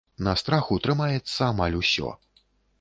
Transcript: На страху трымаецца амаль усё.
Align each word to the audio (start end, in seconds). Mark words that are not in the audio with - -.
На 0.27 0.31
страху 0.41 0.77
трымаецца 0.87 1.37
амаль 1.51 1.79
усё. 1.83 2.09